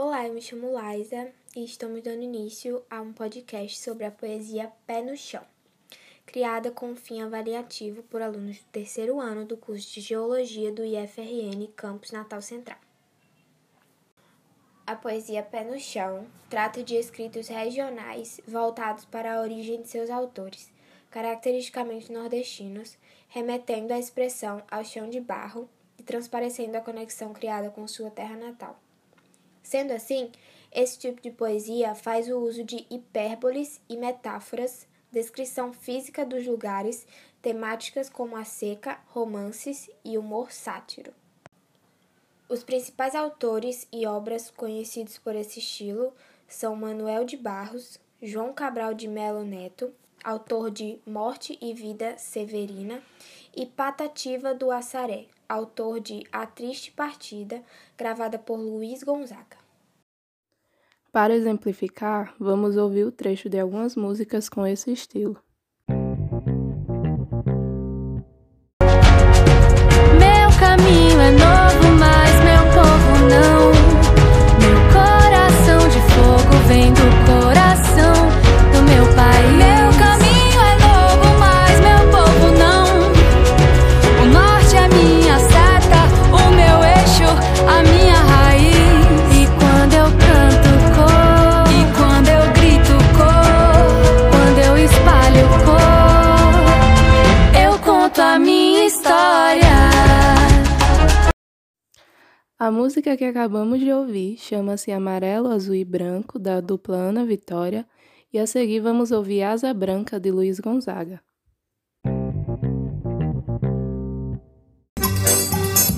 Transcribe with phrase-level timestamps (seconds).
[0.00, 4.70] Olá, eu me chamo Laisa e estamos dando início a um podcast sobre a poesia
[4.86, 5.42] Pé no Chão,
[6.24, 11.66] criada com fim avaliativo por alunos do terceiro ano do curso de Geologia do IFRN
[11.74, 12.78] Campus Natal Central.
[14.86, 20.10] A poesia Pé no Chão trata de escritos regionais voltados para a origem de seus
[20.10, 20.70] autores,
[21.10, 22.96] caracteristicamente nordestinos,
[23.28, 25.68] remetendo a expressão ao chão de barro
[25.98, 28.78] e transparecendo a conexão criada com sua terra natal.
[29.68, 30.32] Sendo assim,
[30.72, 37.06] esse tipo de poesia faz o uso de hipérboles e metáforas, descrição física dos lugares,
[37.42, 41.12] temáticas como a seca, romances e humor sátiro.
[42.48, 46.14] Os principais autores e obras conhecidos por esse estilo
[46.46, 49.92] são Manuel de Barros, João Cabral de Melo Neto,
[50.24, 53.02] autor de Morte e Vida Severina,
[53.54, 57.62] e Patativa do Assaré, autor de A Triste Partida,
[57.98, 59.67] gravada por Luiz Gonzaga.
[61.12, 65.42] Para exemplificar, vamos ouvir o trecho de algumas músicas com esse estilo.
[102.60, 107.86] A música que acabamos de ouvir chama-se Amarelo, Azul e Branco, da dupla Ana Vitória,
[108.32, 111.20] e a seguir vamos ouvir Asa Branca, de Luiz Gonzaga.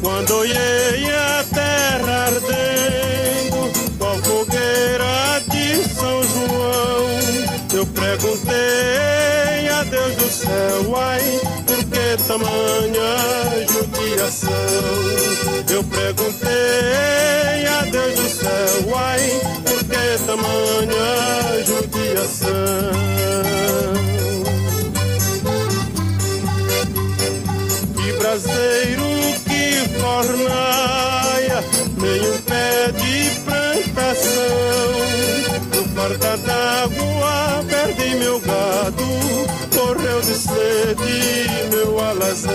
[0.02, 7.08] Quando olhei a terra ardendo, qual fogueira de São João,
[7.74, 11.59] eu perguntei a Deus do céu, ai,
[12.10, 14.50] que tamanha judiação?
[15.68, 22.50] Eu perguntei a Deus do céu, ai, por que tamanha judiação?
[27.96, 29.10] Que braseiro
[29.44, 29.64] que
[30.00, 31.64] fornaia,
[31.96, 34.90] nem um pé de plantação.
[35.74, 39.06] No farda d'água perdi meu gado,
[39.90, 42.52] morreu de sede meu alazão.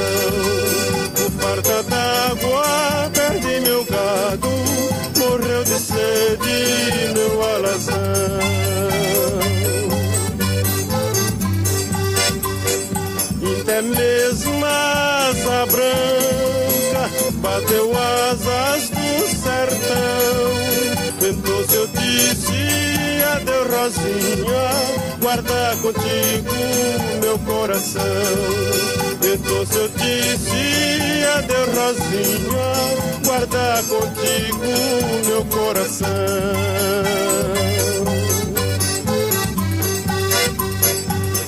[1.19, 4.49] No farda d'água perdi meu gado,
[5.19, 7.95] morreu de sede meu alazão.
[13.61, 17.09] Até mesmo a asa branca
[17.41, 20.45] bateu asas do sertão.
[21.29, 26.53] Então se eu disse adeus, Rosinha, guarda contigo
[27.19, 28.01] meu coração.
[29.23, 32.69] Então se eu disse adeus, Rosinha,
[33.25, 34.67] guarda contigo
[35.25, 36.07] meu coração.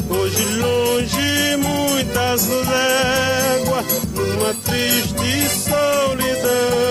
[0.10, 3.86] Hoje longe muitas léguas,
[4.16, 6.88] numa triste solidão.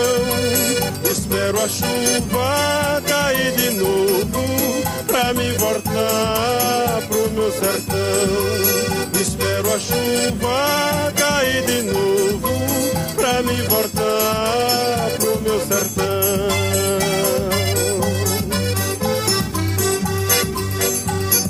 [1.10, 4.75] Espero a chuva cair de novo,
[5.26, 9.20] pra me voltar pro meu sertão.
[9.20, 12.52] Espero a chuva cair de novo,
[13.16, 16.06] pra me voltar pro meu sertão.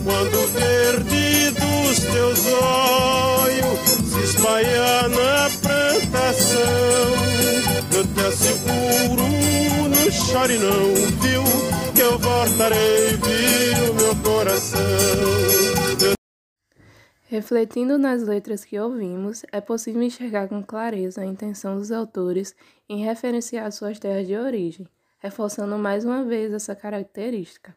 [0.04, 6.60] Quando verde dos teus olhos se espalhar na plantação,
[7.92, 9.28] eu te asseguro,
[9.90, 11.65] não chore não, viu?
[12.48, 14.78] Viu, meu coração.
[17.28, 22.54] Refletindo nas letras que ouvimos, é possível enxergar com clareza a intenção dos autores
[22.88, 24.86] em referenciar suas terras de origem,
[25.18, 27.74] reforçando mais uma vez essa característica.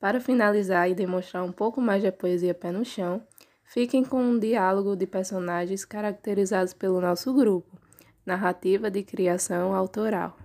[0.00, 3.22] Para finalizar e demonstrar um pouco mais da poesia pé no chão,
[3.64, 7.78] fiquem com um diálogo de personagens caracterizados pelo nosso grupo,
[8.26, 10.36] narrativa de criação autoral.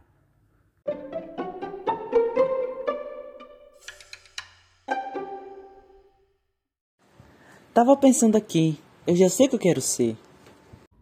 [7.74, 8.78] Tava pensando aqui,
[9.08, 10.16] eu já sei o que eu quero ser.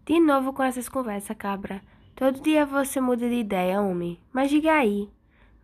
[0.06, 1.82] De novo com essas conversas, cabra.
[2.16, 4.18] Todo dia você muda de ideia, homem.
[4.32, 5.10] Mas diga aí.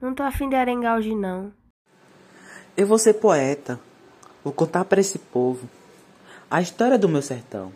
[0.01, 1.53] Não tô afim de arengar hoje, não.
[2.75, 3.79] Eu vou ser poeta.
[4.43, 5.69] Vou contar para esse povo
[6.51, 7.71] a história do meu sertão.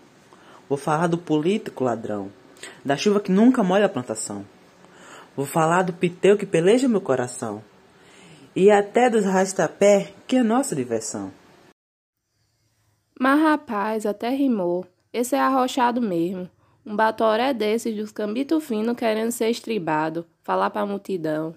[0.68, 2.30] Vou falar do político ladrão,
[2.84, 4.46] da chuva que nunca molha a plantação.
[5.38, 7.64] Vou falar do piteu que peleja meu coração,
[8.54, 11.32] e até dos rastapé, que é nossa diversão.
[13.24, 14.84] Mas rapaz, até rimou.
[15.14, 16.50] Esse é arrochado mesmo.
[16.84, 21.56] Um batoré desses dos cambito fino querendo ser estribado, falar pra multidão.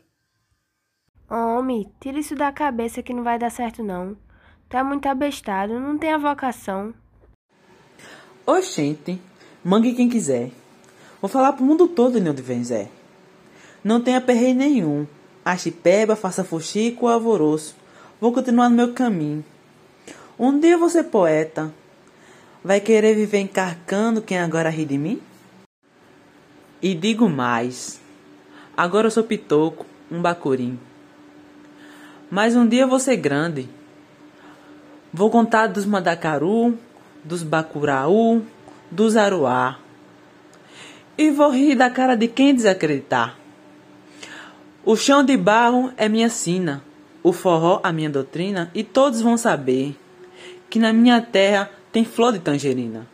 [1.26, 4.14] Homem, tira isso da cabeça que não vai dar certo não.
[4.68, 6.92] É muito abestado, não tem a vocação.
[8.44, 9.18] Oxente,
[9.64, 10.50] mangue quem quiser.
[11.18, 12.90] Vou falar pro mundo todo de onde vem Zé.
[13.82, 15.06] Não tem aperreio nenhum.
[15.42, 17.74] Ache peba, faça fuxico ou alvoroço.
[18.20, 19.42] Vou continuar no meu caminho.
[20.36, 21.72] Um dia você poeta.
[22.62, 25.22] Vai querer viver encarcando quem agora ri de mim?
[26.82, 28.00] E digo mais.
[28.76, 30.76] Agora eu sou pitoco, um bacurim.
[32.28, 33.68] Mas um dia ser grande.
[35.12, 36.76] Vou contar dos mandacaru,
[37.22, 38.42] dos bacuraú,
[38.90, 39.78] dos aruá.
[41.16, 43.38] E vou rir da cara de quem desacreditar.
[44.84, 46.82] O chão de barro é minha sina,
[47.22, 49.96] o forró a minha doutrina, e todos vão saber
[50.68, 53.06] que na minha terra tem flor de tangerina.